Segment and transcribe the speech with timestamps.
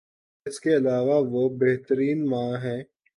[0.45, 2.81] اس کے علاوہ وہ بہترین ماں ہیں